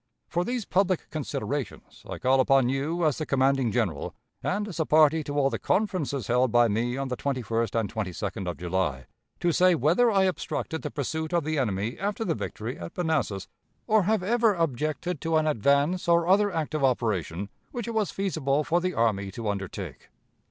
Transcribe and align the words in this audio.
For 0.27 0.43
these 0.43 0.65
public 0.65 1.11
considerations, 1.11 2.03
I 2.09 2.17
call 2.17 2.39
upon 2.39 2.69
you, 2.69 3.05
as 3.05 3.19
the 3.19 3.25
commanding 3.27 3.71
general, 3.71 4.15
and 4.41 4.67
as 4.67 4.79
a 4.79 4.85
party 4.87 5.23
to 5.25 5.37
all 5.37 5.51
the 5.51 5.59
conferences 5.59 6.25
held 6.25 6.51
by 6.51 6.67
me 6.67 6.97
on 6.97 7.09
the 7.09 7.15
21st 7.15 7.79
and 7.79 7.93
22d 7.93 8.49
of 8.49 8.57
July, 8.57 9.05
to 9.41 9.51
say 9.51 9.75
whether 9.75 10.09
I 10.09 10.23
obstructed 10.23 10.81
the 10.81 10.89
pursuit 10.89 11.33
of 11.33 11.43
the 11.43 11.59
enemy 11.59 11.99
after 11.99 12.25
the 12.25 12.33
victory 12.33 12.79
at 12.79 12.97
Manassas, 12.97 13.47
or 13.85 14.01
have 14.01 14.23
ever 14.23 14.55
objected 14.55 15.21
to 15.21 15.37
an 15.37 15.45
advance 15.45 16.07
or 16.07 16.25
other 16.27 16.51
active 16.51 16.83
operation 16.83 17.49
which 17.69 17.87
it 17.87 17.93
was 17.93 18.09
feasible 18.09 18.63
for 18.63 18.81
the 18.81 18.95
army 18.95 19.29
to 19.33 19.47
undertake. 19.47 20.09